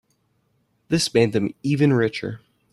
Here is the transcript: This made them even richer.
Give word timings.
This 0.87 1.13
made 1.13 1.31
them 1.31 1.53
even 1.61 1.93
richer. 1.93 2.41